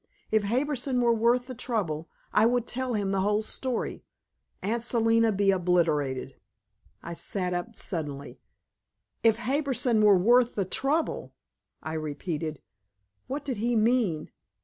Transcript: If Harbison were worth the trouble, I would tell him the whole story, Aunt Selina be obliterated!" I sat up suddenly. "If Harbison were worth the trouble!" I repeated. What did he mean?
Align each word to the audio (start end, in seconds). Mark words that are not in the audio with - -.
If 0.31 0.45
Harbison 0.45 0.99
were 0.99 1.13
worth 1.13 1.45
the 1.45 1.53
trouble, 1.53 2.09
I 2.33 2.47
would 2.47 2.65
tell 2.65 2.95
him 2.95 3.11
the 3.11 3.21
whole 3.21 3.43
story, 3.43 4.03
Aunt 4.63 4.81
Selina 4.81 5.31
be 5.31 5.51
obliterated!" 5.51 6.33
I 7.03 7.13
sat 7.13 7.53
up 7.53 7.75
suddenly. 7.75 8.39
"If 9.21 9.35
Harbison 9.35 10.01
were 10.01 10.17
worth 10.17 10.55
the 10.55 10.65
trouble!" 10.65 11.33
I 11.83 11.93
repeated. 11.93 12.61
What 13.27 13.45
did 13.45 13.57
he 13.57 13.75
mean? 13.75 14.31